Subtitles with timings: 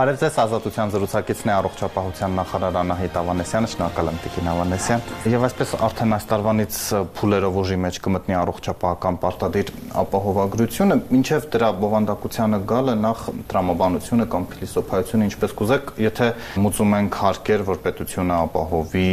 [0.00, 5.74] Բարև ձեզ, Ազատության զրուցակիցն է առողջապահության նախարար Անահիտ Ավանեսյանը, շնորհակալ եմ Տիկին Ավանեսյան։ Եվ այսպես
[5.88, 6.78] արդեն այս տարվանից
[7.18, 15.28] փուլերով ուժի մեջ կմտնի առողջապահական պարտադիր ապահովագրությունը, ինչև դրա բովանդակությանը գալը նախ տրամաբանությունը կամ փիլիսոփայությունը,
[15.28, 16.30] ինչպես կուզեք, եթե
[16.64, 19.08] մուծում ենք հարկեր, որ պետությունը ապահովի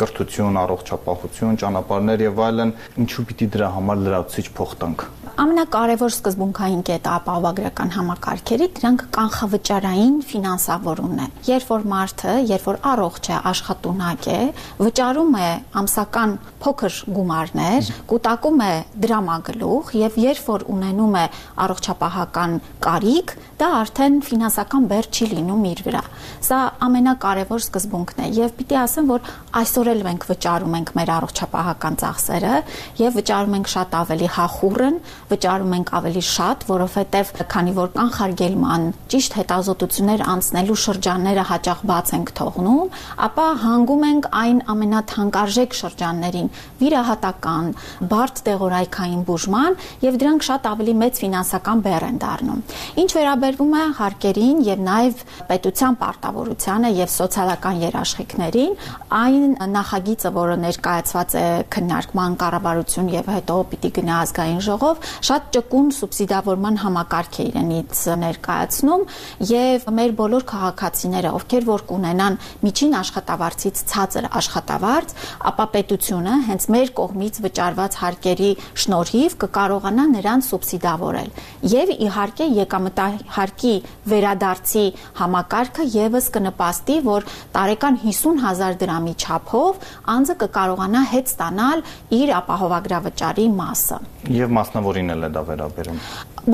[0.00, 5.08] կրթություն, առողջապահություն, ճանապարհներ եւ այլն, ինչու պիտի դրա համար լրացուցիչ փող տանք
[5.40, 13.30] ամենակարևոր սկզբունքային կետը ապահովագրական համակարգերի դրանք կանխավճարային ֆինանսավորումն է։ Երբ որ մարդը, երբ որ առողջ
[13.30, 14.40] է, աշխատունակ է,
[14.84, 15.48] վճարում է
[15.80, 21.24] ամսական փոքր գումարներ, կൂട്ടակում է դրամագլուխ եւ երբ որ ունենում է
[21.64, 26.04] առողջապահական կարիք, դա արդեն ֆինանսական բեր չի լինում իր վրա։
[26.44, 31.98] Սա ամենակարևոր սկզբունքն է եւ պիտի ասեմ, որ այսօր էլ մենք վճարում ենք մեր առողջապահական
[32.00, 32.54] ծախսերը
[33.00, 34.96] եւ վճարում ենք շատ ավելի հախուռն,
[35.30, 42.32] վճարում ենք ավելի շատ, որովհետև քանի որ կանխարգելման ճիշտ հետազոտություններ անցնելու շրջանները հաճախ բաց ենք
[42.40, 42.90] թողնում,
[43.26, 46.48] ապա հանգում ենք այն ամենաթանկարժեք շրջաններին՝
[46.80, 47.70] վիրահատական,
[48.10, 52.60] բարդ տեղորայքային բուժման եւ դրանք շատ ավելի մեծ ֆինանսական բեռ են դառնում։
[53.00, 58.74] Ինչ վերաբերվում է հարկերին եւ նաեւ պետության պարտավորությանը եւ սոցիալական երաշխիքներին,
[59.20, 65.88] այն նախագիծը, որը ներկայացված է քննարկման կառավարություն եւ հետո պիտի գնա ազգային ժողով, շատ ճկուն
[65.96, 69.02] սուբսիդավորման համակարգ է իրենից ներկայացնում
[69.50, 75.14] եւ մեր բոլոր քաղաքացիները, ովքեր որ կունենան միջին աշխատավարձից ցածր աշխատավարձ,
[75.50, 78.50] ապա պետությունը հենց մեր կողմից վճարված հարկերի
[78.84, 81.30] շնորհիվ կկարողանա նրան սուբսիդավորել։
[81.74, 83.74] Եվ իհարկե եկամտահարկի
[84.10, 84.86] վերադարձի
[85.20, 91.84] համակարգը եւս կնպաստի, որ տարեկան 50000 դրամի չափով անձը կկարողանա հետ ստանալ
[92.20, 94.00] իր ապահովագրավճարի մասը։
[94.40, 96.00] Եվ մասնավորին էլ է դա վերաբերում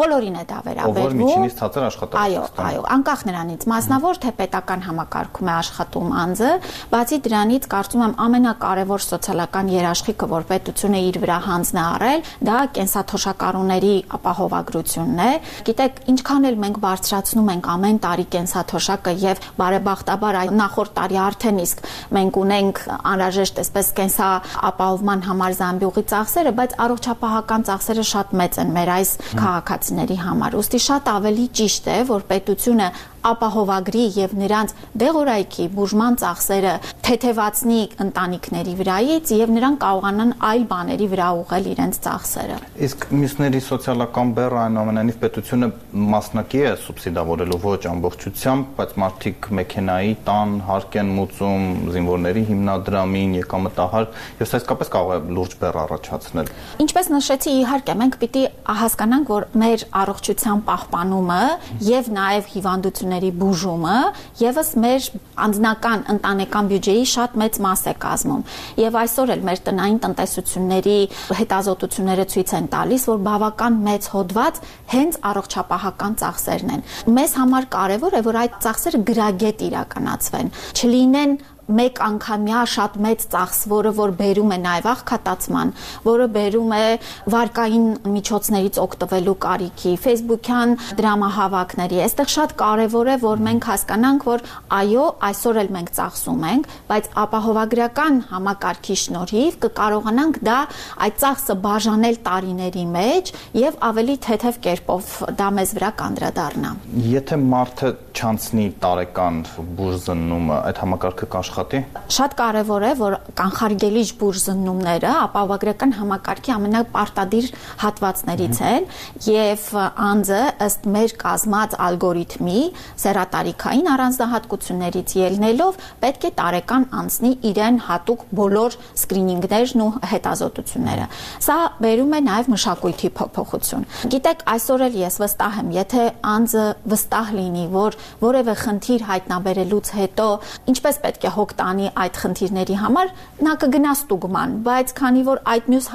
[0.01, 4.31] բոլորին է դա վերաբերվում։ Ով որ միջինից ցածր աշխատող։ Այո, այո, անկախ նրանից, մասնավոր թե
[4.41, 6.51] պետական համակարգում է աշխատում անձը,
[6.93, 12.59] բացի դրանից կարծում եմ ամենակարևոր սոցիալական երաշխիքը, որ պետությունը իր վրա հանձն է առել, դա
[12.77, 15.31] կենսաթոշակառուների ապահովագրությունն է։
[15.67, 21.83] Գիտեք, ինչքան էլ մենք բարձրացնում ենք ամեն տարի կենսաթոշակը եւ բարեբախտաբար նախորդ տարի արդեն իսկ
[22.17, 24.29] մենք ունենք անհրաժեշտ այսպես կենսա
[24.71, 30.55] ապահովման համար զամբյուղի ծախսերը, բայց առողջապահական ծախսերը շատ մեծ են մեր այս քաղաք քաղաքացիների համար։
[30.59, 32.87] Ոստի շատ ավելի ճիշտ է, որ պետությունը
[33.31, 36.75] ապահովագրի եւ նրանց դեղորայքի բուժման ծախսերը
[37.06, 42.56] թեթևացնի ընտանիքների վրայից եւ նրանք կարողանան այլ բաների վրա ուղղել իրենց ծախսերը։
[42.87, 45.69] Իսկ մյուսների սոցիալական բեռը այնուամենայնիվ պետությունը
[46.16, 51.64] մասնակի է սուբսիդավորելու ոչ ամբողջությամբ, բայց մարդիկ մեքենայի տան հարկ են մուծում
[51.97, 54.08] զինվորների հիմնադրամին, եկամտահար
[54.41, 56.50] եւ սա իսկապես կարող է լուրջ բեռ առաջացնել։
[56.87, 58.44] Ինչպես նշեցի, իհարկե մենք պիտի
[58.81, 61.41] հասկանանք, որ մեր առողջության պահպանումը
[61.87, 63.97] եւ նաեւ հիվանդությունների ծախսերի բուժումը
[64.41, 65.06] եւս մեր
[65.41, 68.43] անձնական ընտանեկան բյուջեի շատ մեծ մաս է կազմում։
[68.82, 70.99] Եվ այսօր էլ մեր տնային տնտեսությունների
[71.41, 74.60] հետազոտությունները ցույց են տալիս, որ բավական մեծ հոդված
[74.93, 81.99] հենց առողջապահական ծախսերն են։ Մեզ համար կարևոր է, որ այդ ծախսերը գրագետ իրականացվեն, չլինեն մեկ
[82.06, 85.72] անգամյա շատ մեծ ծախս, որը որ բերում է նաև աղքատացման,
[86.06, 86.87] որը բերում է
[87.34, 94.47] վարկային միջոցներից օգտվելու կարիքի, Facebook-յան դրամահավաքների։ Այստեղ շատ կարևոր է, որ մենք հասկանանք, որ
[94.78, 100.59] այո, այսօր էլ մենք ծախսում ենք, բայց ապահովագրական համակարգի շնորհիվ կկարողանանք դա
[101.06, 103.34] այդ ծախսը բաժանել տարիների մեջ
[103.66, 106.71] եւ ավելի թեթև կերպով դա մեզ վրա կանդրադառնա։
[107.16, 109.43] Եթե մարդը չանցնի տարեկան
[109.77, 111.81] բուրզնումը, այդ համակարգը կաշխ աշխատի։
[112.12, 117.49] Շատ կարևոր է, որ կանխարգելիչ բուրժզնումները ապահովագրական համակարգի ամենապարտադիր
[117.82, 118.88] հատվածներից են
[119.26, 119.65] եւ
[120.06, 122.60] անձը ըստ մեր կազմած ալգորիթմի
[123.05, 131.09] սերատարիքային առանձնահատկություններից ելնելով պետք է տարեկան անցնի իրեն հատուկ բոլոր սկրինինգներն ու հետազոտությունները։
[131.47, 136.05] Սա բերում է նաեւ մշակույթի փոփոխություն։ Գիտեք, այսօր էլ ես վստահ եմ, եթե
[136.37, 140.26] անձը վստահ լինի, որ որևէ խնդիր հայտնաբերելուց հետո
[140.73, 143.12] ինչպես պետք է հոգ տանի այդ խնդիրների համար,
[143.47, 145.87] նա կգնա ստուգման, բայց քանի որ այդ մյուս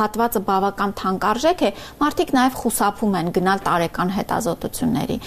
[0.00, 5.20] հատվածը բավական թանկարժեք է, մարդիկ նաև խուսափում են գնալ տարեկան հետազոտությունների։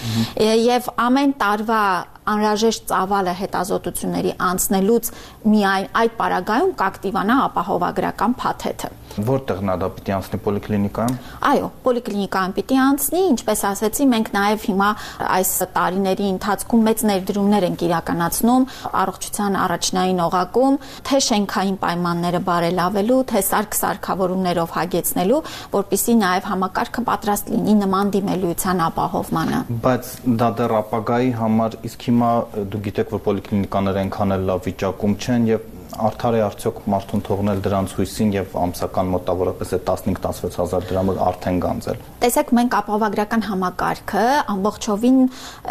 [0.64, 1.84] Եվ ամեն տարվա
[2.24, 5.08] անհրաժեշտ ծավալը հետազոտությունների անցնելուց
[5.52, 8.90] միայն այդ պարագայում կակտիվանա ապահովագրական փաթեթը։
[9.28, 11.18] Որտեղ նա դա պիտի անցնի պոլիկլինիկայում։
[11.50, 14.88] Այո, պոլիկլինիկայում պիտի անցնի, ինչպես ասեցի, մենք նաև հիմա
[15.34, 18.66] այս տարիների ընթացքում մեծ ներդրումներ ենք իրականացնում
[19.04, 20.78] առողջության առաջնային օղակում,
[21.08, 25.40] թե շենքային պայմանները բարելավելու, թե սարք-սարքավորումներով հագեցնելու,
[25.74, 30.12] որpիսի նաև համակարգը պատրաստ լինի նման դիմելիության ապահովմանը։ Բայց
[30.44, 32.32] դա դեռ ապագայի համար իսկ հիմա
[32.74, 37.60] դու գիտեք, որ պոլիկլինիկաները այնքան էլ լավ վիճակում չեն եւ արդար է արդյոք մարդուն թողնել
[37.64, 44.24] դրանց հույսին եւ ամսական մոտավորապես է 15-16000 դրամը արդեն գանձել։ Տեսեք, մենք ապահովագրական համակարգը
[44.54, 45.18] ամբողջովին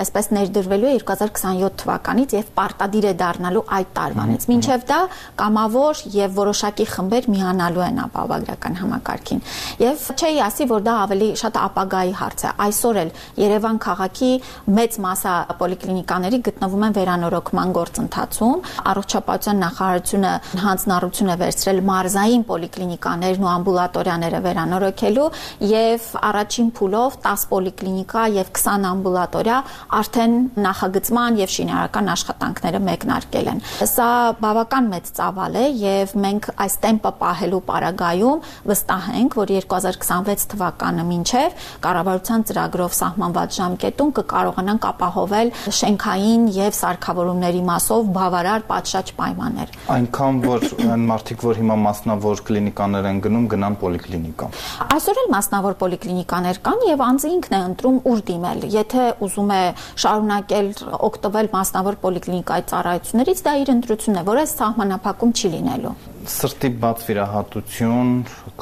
[0.03, 4.99] այսպես ներդրվելու է 2027 թվականից եւ պարտադիր է դառնալու այդ տարվանից։ Մինչեւ դա
[5.43, 9.43] կամավոր եւ որոշակի խմբեր միանալու են ապահովագրական համակարգին։
[9.83, 14.31] Եւ չէի ասի, որ դա ավելի շատ ապագայի հարց է։ Այսօր էլ Երևան քաղաքի
[14.77, 15.33] մեծ մասը
[15.63, 24.39] պոլիկլինիկաների գտնվում են վերանորոգման գործընթացում։ Առողջապահության նախարարությունը պետությունը հանձնառություն է վերցրել մարզային պոլիկլինիկաներն ու ամբուլատորիաները
[24.45, 25.27] վերանորոգելու
[25.69, 29.57] եւ առաջին փուլով 10 պոլիկլինիկա եւ 20 ամբուլատորիա
[29.99, 33.63] արդեն նախագծման եւ շինարարական աշխատանքները մեկնարկել են։
[33.93, 34.09] Սա
[34.43, 41.07] բավական մեծ ծավալ է եւ մենք այս տեմպը պահելու պարագայում վստահ ենք, որ 2026 թվականը
[41.09, 50.02] մինչև կառավարության ծրագրով սահմանված ժամկետում կկարողանանք ապահովել շենքային եւ սարքավորումների մասով բավարար պատշաճ պայմաններ։ Այն
[50.03, 54.47] այնքան որ այն մարդիկ որ հիմա մասնավոր կլինիկաներ են գնում գնան պոլիկլինիկա
[54.95, 59.61] այսօր էլ մասնավոր պոլիկլինիկաներ կան եւ անձը ինքն է ընտրում ուր դիմել եթե ուզում է
[60.03, 60.71] շարունակել
[61.09, 65.95] օգտվել մասնավոր պոլիկլինիկայի ծառայություններից դա իր ընտրությունն է որը սահմանափակում չի լինելու
[66.29, 68.11] սրտի բաց վիրահատություն,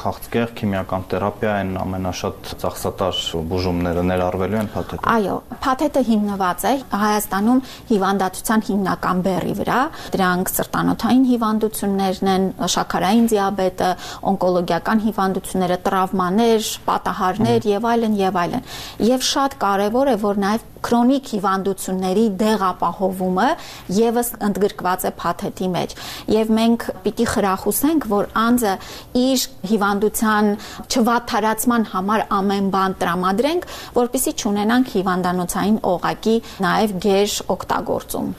[0.00, 3.20] քաղցկեղ, քիմիական թերապիա են ամենաշատ ծախսատար
[3.52, 5.36] բուժումները ներառվելու են փաթեթը։ Այո,
[5.66, 6.72] փաթեթը հիմնված է
[7.02, 7.62] Հայաստանում
[7.92, 9.78] հիվանդացության հիմնական բեռի վրա։
[10.16, 13.90] Դրանք սրտանոթային հիվանդություններն են, շաքարային դիաբետը,
[14.32, 18.68] օնկոլոգիական հիվանդությունները, տրավմաներ, պատահարներ եւ այլն եւ այլն։
[19.12, 23.48] Եվ շատ կարեւոր է, որ նաեւ քրոնիկ հիվանդությունների դեղապահովումը
[23.98, 25.94] եւս ընդգրկված է փաթեթի մեջ։
[26.32, 28.74] Եվ մենք պիտի խրախուսենք, որ անձը
[29.22, 30.50] իր հիվանդության
[30.92, 33.68] չվատթարացման համար ամեն բան տրամադրենք,
[33.98, 36.36] որpիսի չունենանք հիվանդանոցային օղակի
[36.66, 38.34] նաեւ գեր օգտագործում։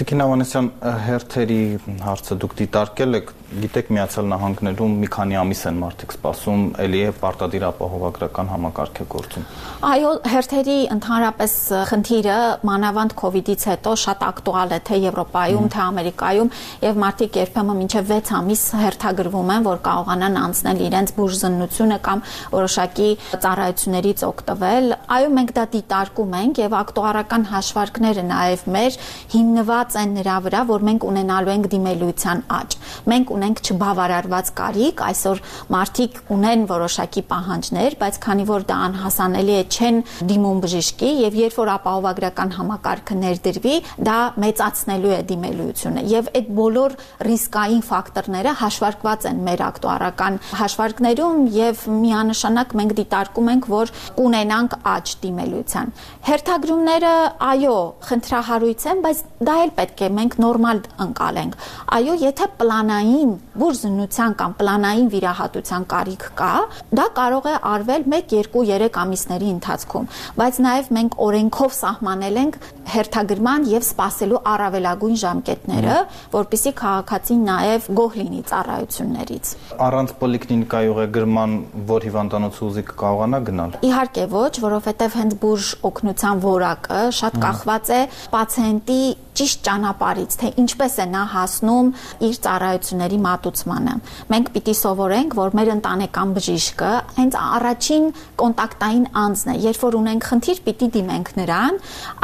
[0.00, 0.72] Տիկին Ավանեսյան,
[1.10, 1.62] հերթերի
[2.06, 7.14] հարցը դուք դիտարկել եք գիտեք Միացյալ Նահանգներում մի քանի ամիս են մարդիկ սպասում էլի է
[7.18, 9.46] պարտադիր ապահովագրական համակարգ է գործում։
[9.90, 11.54] Այո, հերթերի ընդհանրապես
[11.90, 12.36] խնդիրը
[12.70, 16.52] մանավանդ կ ូវ իդից հետո շատ ակտուալ է թե Եվրոպայում, թե Ամերիկայում
[16.86, 22.24] եւ մարդիկ երբեմն մինչեւ 6 ամիս հերթագրվում են, որ կարողանան անցնել իրենց բուժզննությունը կամ
[22.54, 23.08] որոշակի
[23.40, 28.98] ծառայություններից օգտվել։ Այո, մենք դա դիտարկում ենք եւ ակտուարական հաշվարկները նաեւ մեր
[29.34, 32.78] հիմնված են նրա վրա, որ մենք ունենալու ենք դիմելույթյան աճ։
[33.10, 35.38] Մենք ունենք չբավարարված կարիք, այսօր
[35.72, 40.00] մարդիկ ունեն որոշակի պահանջներ, բայց քանի որ դա անհասանելի է, չեն
[40.30, 43.74] դիմում բժիշկի եւ երբ որ ապահովագրական համակարգը ներդրվի,
[44.10, 46.96] դա մեծացնելու է դիմելույությունը եւ այդ բոլոր
[47.30, 55.14] ռիսկային ֆակտորները հաշվարկված են մեր ակտուարական հաշվարկներում եւ միանշանակ մենք դիտարկում ենք, որ կունենանք աճ
[55.24, 55.92] դիմելույության։
[56.28, 57.14] Հերթագրումները
[57.50, 57.76] այո,
[58.10, 61.58] խնդրահարույց են, բայց դա էլ պետք է մենք նորմալ ընկալենք։
[62.00, 66.52] Այո, եթե պլանային պլանային բուրզնության կամ պլանային վիրահատության կարիք կա,
[66.96, 70.06] դա կարող է արվել 1, 2, 3 ամիսների ընթացքում,
[70.40, 72.58] բայց նաև մենք օրենքով սահմանել ենք
[72.90, 75.96] հերթագրման եւ սպասելու առավելագույն ժամկետները,
[76.34, 79.52] որpիսի քաղաքացին նաև գոհ լինի ծառայություններից։
[79.90, 81.56] Առանց պոլիկլինիկայի ուղեգրման
[81.90, 88.00] որ հիվանդանոց ուզի կարողանա գնալ։ Իհարկե ոչ, որովհետեւ հենց բուրժ օգնության որակը շատ կախված է
[88.34, 89.02] պացիենտի
[89.40, 91.86] ճիշտ ճանապարից, թե ինչպես է նա հասնում
[92.28, 93.94] իր ծառայությունների մատուցմանը։
[94.30, 98.04] Մենք պիտի սովորենք, որ մեր ընտանեկան բժիշկը հենց առաջին
[98.40, 101.80] կոնտակտային անձն է, երբ որ ունենք խնդիր, պիտի դիմենք նրան,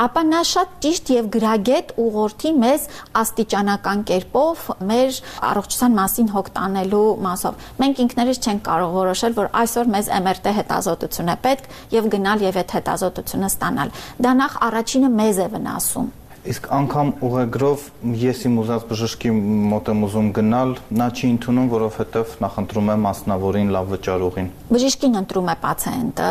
[0.07, 2.87] ապա նա շատ ճիշտ եւ գրագետ ուղղորդի մեզ
[3.23, 5.21] աստիճանական կերպով մեր
[5.51, 11.33] առողջության մասին հոգ տանելու մասով։ Մենք ինքներս չենք կարող որոշել, որ այսօր մեզ MRT հետազոտություն
[11.33, 13.97] է պետք եւ գնալ եւ այդ հետազոտությունը ստանալ։
[14.27, 16.15] Դա նախ առաջինը մեզ է վնասում։
[16.47, 17.85] Իսկ անգամ ուղեգրով
[18.21, 19.31] ես իմ ուզած բժշկի
[19.73, 25.51] մոտ եմ ուզում գնալ, նա չի ընդունում, որովհետև նախընտրում է մասնավորին լավ վճարողին։ Բժիշկին ընտրում
[25.51, 26.29] է պացիենտը,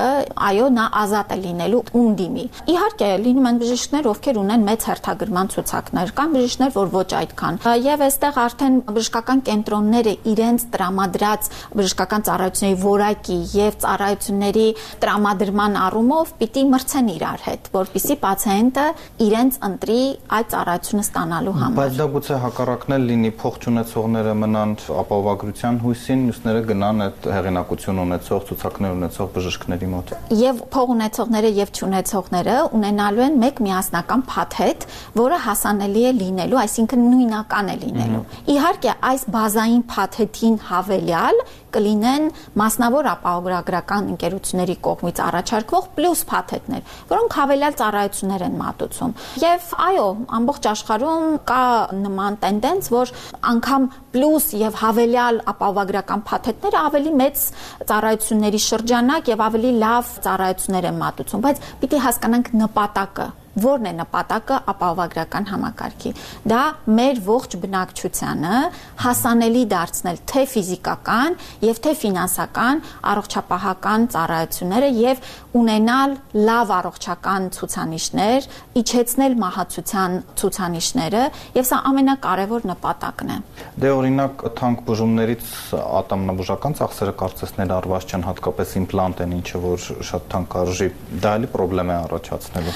[0.48, 2.46] այո, նա ազատ է լինելու ում դիմի։
[2.76, 8.06] Իհարկե, լինում են բժիշկներ, ովքեր ունեն մեծ հերթագրման ցուցակներ, կան բժիշկներ, որ ոչ այդքան։ Եվ
[8.06, 14.68] այստեղ արդեն բժշկական կենտրոնները իրենց տրամադրած բժշկական ծառայությունների որակի եւ ծառայությունների
[15.04, 18.86] տրամադրման առումով պիտի մրցեն իրար հետ, որpիսի պացիենտը
[19.26, 20.05] իրենց ընտրի
[20.38, 26.24] այդ ծառայությունը ստանալու համար։ Բայց դա գուցե հակառակն էլ լինի փող չունեցողները մնան ապահովագրության հույսին,
[26.26, 30.14] մյուսները գնան այդ հեղինակություն ունեցող, ցուցակներ ունեցող բժիշկների մոտ։
[30.46, 34.88] Եվ փող ունեցողները եւ չունեցողները ունենալու են մեկ միասնական փաթեթ,
[35.20, 38.24] որը հասանելի է լինելու, այսինքն նույնական է լինելու։
[38.56, 41.44] Իհարկե, այս բազային փաթեթին հավելյալ
[41.76, 42.28] կլինեն
[42.60, 50.08] մասնավոր ապահովագրական ընկերությունների կողմից առաջարկվող պլյուս փաթեթներ, որոնք հավելյալ ծառայություններ են մատուցում։ Եվ այո,
[50.40, 51.62] ամբողջ աշխարհում կա
[52.00, 53.14] նման տենդենց, որ
[53.54, 57.48] անգամ պլյուս եւ հավելյալ ապահովագրական փաթեթները ավելի մեծ
[57.92, 64.58] ծառայությունների շրջանակ եւ ավելի լավ ծառայություններ են մատուցում, բայց պիտի հասկանանք նպատակը Որն է նպատակը
[64.72, 66.12] ապահովագրական համակարգի։
[66.52, 66.62] Դա
[66.98, 68.56] մեր ողջ բնակչությանը
[69.04, 72.82] հասանելի դարձնել թե ֆիզիկական եւ թե ֆինանսական
[73.12, 78.48] առողջապահական ծառայությունները եւ ունենալ լավ առողջական ցուցանիշներ,
[78.82, 81.24] իջեցնել մահացության ցուցանիշները
[81.56, 83.38] եւ սա ամենակարևոր նպատակն է։
[83.86, 85.54] Դե օրինակ թանկ բուժումներից
[85.86, 90.90] ատամնաբուժական ծախսերը կարծես ներառված չեն, հատկապես իմպլանտ են, ինչը որ շատ թանկ արժի,
[91.24, 91.52] դա էլի
[91.86, 92.74] խնդրեմ է առաջացնելու։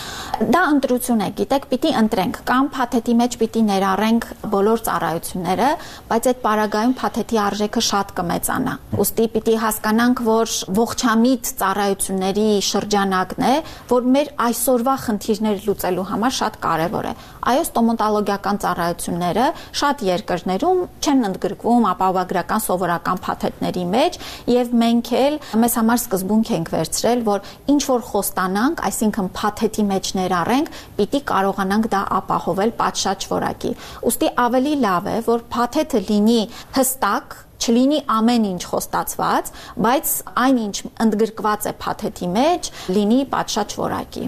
[0.54, 5.70] Դա ընտրություն է, գիտեք, պիտի ընտրենք կամ փաթեթի մեջ պիտի ներառենք բոլոր ծառայությունները,
[6.10, 13.56] բայց այդ պարագայում փաթեթի արժեքը շատ կմեծանա։ Ոստի պիտի հասկանանք, որ ողջամիտ ծառայությունների շրջանակն է,
[13.90, 17.14] որ մեր այսօրվա խնդիրները լուծելու համար շատ կարևոր է։
[17.50, 19.46] Այո, ստոմատոլոգիական ծառայությունները
[19.80, 24.20] շատ երկրներում չեն ընդգրկվում ապահովագրական սովորական փաթեթների մեջ
[24.54, 27.40] եւ մենք էլ մեզ համար սկզբունք ենք վերցրել, որ
[27.74, 30.59] ինչ որ խոստանանք, այսինքն փաթեթի մեջ ներառենք,
[31.00, 33.72] պիտի կարողանանք դա ապահովել պատշաճ որակի։
[34.04, 36.42] Ոստի ավելի լավ է, որ փաթեթը լինի
[36.76, 39.52] հստակ չլինի ամեն ինչ խոստացված,
[39.86, 40.14] բայց
[40.44, 40.76] այնինչ
[41.06, 44.24] ընդգրկված է փաթեթի մեջ, լինի պատշաճ որակի։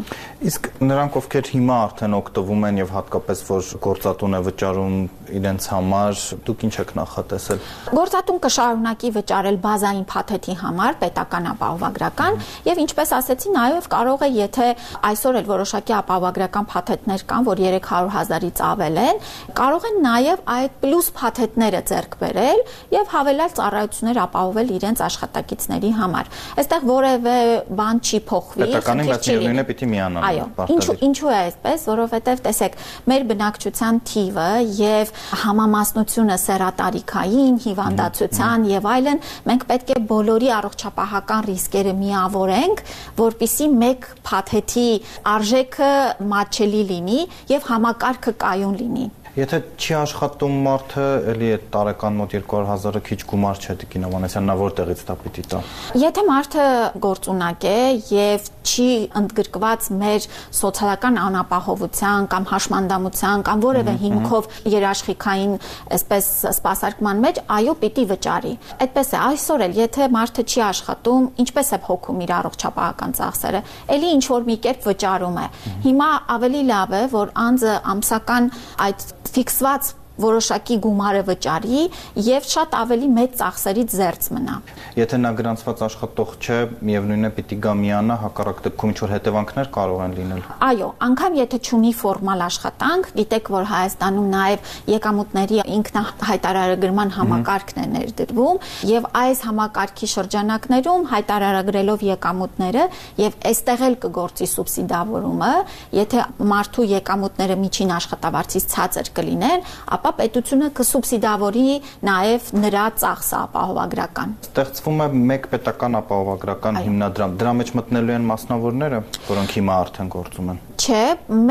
[0.51, 4.95] Իսկ նրանք, ովքեր հիմա արդեն օգտվում են եւ հատկապես որ գործատուն է վճարում
[5.41, 7.61] իրենց համար, դուք ինչ եք նախատեսել։
[7.91, 14.67] Գործատուն կշարունակի վճարել բազային փաթեթի համար պետական ապահովագրական եւ ինչպես ասեցի, նաեւ կարող է, եթե
[15.11, 19.21] այսօր էլ որոշակի ապահովագրական փաթեթներ կան, որ 300 հազարից ավել են,
[19.61, 22.61] կարող են նաեւ այդ պլյուս փաթեթները ձեռք բերել
[22.97, 26.29] եւ հավելյալ ծառայություններ ապահովել իրենց աշխատակիցների համար։
[26.61, 27.35] Այստեղ որևէ
[27.77, 32.41] բան չի փոխվի։ Պետականին բայց միևնույնն է պիտի միանան։ Այո, ինչու ինչու է այսպես, որովհետև
[32.47, 32.77] տեսեք,
[33.11, 34.49] մեր բնակչության թիվը
[34.81, 42.85] եւ համամասնությունը սերատարիքային, հիվանդացության եւ այլն, մենք պետք է բոլորի առողջապահական ռիսկերը միավորենք,
[43.21, 44.89] որpիսի մեկ փաթեթի
[45.35, 45.93] արժեքը
[46.33, 47.23] մատչելի լինի
[47.55, 53.61] եւ համակարգը կայուն լինի։ Եթե չի աշխատում մարդը, էլի այդ տարեկան մոտ 200.000-ը քիչ գումար
[53.63, 55.61] չէ Տիկին Հովանեսյան, նա որտեղից դա պիտի տա։
[56.01, 56.65] Եթե մարդը
[57.05, 57.77] գործունակ է
[58.11, 58.87] եւ չի
[59.19, 60.27] ընդգրկված մեր
[60.57, 65.53] սոցիալական անապահովության կամ հաշմանդամության կամ որևէ հիմքով երաշխիքային
[65.97, 68.53] այսպես սպասարկման մեջ, այո, պիտի վճարի։
[68.85, 73.63] Այդպես է, այսօր էլ եթե մարդը չի աշխատում, ինչպես է փոքում իր առողջապահական ծախսերը,
[73.95, 75.47] ելի ինչ որ մի կերպ վճարում է։
[75.87, 78.51] Հիմա ավելի լավ է, որ անձը ամսական
[78.87, 81.81] այդ ֆիքսված որոշակի գումարը վճարի
[82.25, 84.55] եւ շատ ավելի մեծ ծախսերից զերծ մնա։
[84.99, 89.69] Եթե նա գրանցված աշխատող չէ, միևնույնն է պիտի գա միանա, հակառակ դեպքում ինչ որ հետևանքներ
[89.77, 97.13] կարող են լինել։ Այո, անգամ եթե ճունի ֆորմալ աշխատանք, գիտեք, որ Հայաստանում նաեւ եկամուտների ինքնահայտարարագրման
[97.15, 102.85] համակարգն է ներդրվում եւ այս համակարգի շրջանակներում հայտարարագրելով եկամուտները
[103.21, 105.53] եւ այստեղ էլ կգործի սուբսիդավորումը,
[106.01, 109.65] եթե մարդու եկամուտները միջին աշխատավարձից ցածր կլինեն,
[109.95, 111.65] ապա ապա պետությունը կսուբսիդավորի
[112.07, 119.01] նաև նրա ծախսը ապահովագրական։ Ստեղծվում է մեկ պետական ապահովագրական հիմնադրամ։ Դրա մեջ մտնելու են մասնավորները,
[119.29, 121.01] որոնք հիմա արդեն գործում են։ Չէ,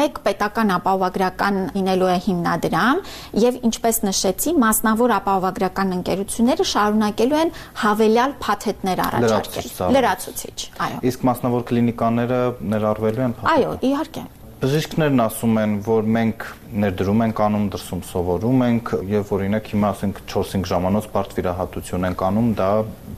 [0.01, 3.03] մեկ պետական ապահովագրական լինելու է հիմնադրամ
[3.45, 7.55] եւ ինչպես նշեցի, մասնավոր ապահովագրական ընկերությունները շարունակելու են
[7.85, 12.43] հավելյալ փաթեթներ առաջարկել։ Լրացուցիչ, այո։ Իսկ մասնավոր կլինիկաները
[12.75, 14.27] ներառվելու են փաթեթ։ Այո, իհարկե։
[14.61, 16.43] Բժիշկներն ասում են, որ մենք
[16.83, 22.25] ներդրում ենք անում, դրսում սովորում ենք եւ օրինակ հիմա ասենք 4-5 ժամանոց բարդ վիրահատություն ենք
[22.27, 22.69] անում, դա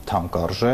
[0.06, 0.70] թանկ արժե,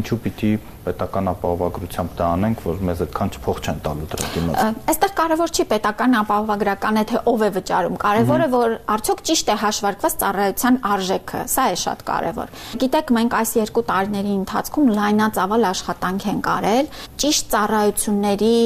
[0.00, 0.52] ինչու պիտի
[0.86, 5.64] պետական ապահովագրությամբ դա անենք, որ մեզ այդքան չփող չեն տալու դրա դիմաց։ Այստեղ կարևոր չի
[5.72, 11.64] պետական ապահովագրականը թե ով է վճարում, կարևորը որ արդյոք ճիշտ է հաշվարկված ծառայության արժեքը, սա
[11.66, 12.54] է շատ կարևոր։
[12.86, 16.90] Գիտեք, մենք այս երկու տարիների ընթացքում լայնածավալ աշխատանք ենք արել
[17.26, 18.56] ճիշտ ծառայությունների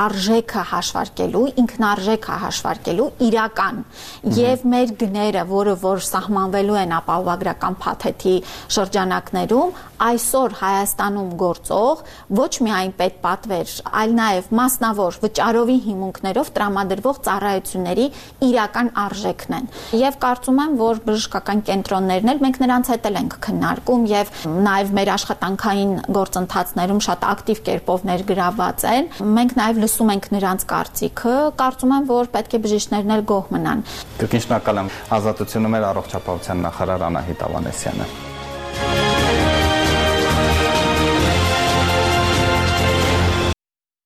[0.00, 3.80] արժեքը հաշվարկելու, ինքնարժեքը հաշվարկելու իրական
[4.40, 8.34] եւ մեր գները, որը որ սահմանվելու են ապահովագրական փաթեթի
[8.76, 12.02] շրջանակներում, այսօր Հայաստանում գործող
[12.40, 18.06] ոչ միայն պետպատվեր, այլ նաև մասնավոր վճարովի հիմունքներով տրամադրվող ծառայությունների
[18.48, 19.68] իրական արժեքն են։
[20.00, 24.32] Եվ կարծում եմ, որ բժշկական կենտրոններն էլ մենք նրանց հետ էլ ենք քննարկում եւ
[24.70, 31.36] նաև մեր աշխատանքային գործընթացներում շատ ակտիվ կերպով ներգրաված են։ Մենք նաև լսում ենք նրանց կարծիքը,
[31.60, 33.84] կարծում եմ, որ պետք է բժիշկներն էլ գոհ մնան։
[34.20, 34.90] Կրկին շնորհակալ եմ
[35.20, 38.99] ազատությունը մեր առողջապահության նախարար Անահիտ Ավանեսյանը։